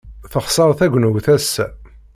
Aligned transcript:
Texṣer 0.31 0.69
tegnewt 0.79 1.27
ass-a. 1.35 1.67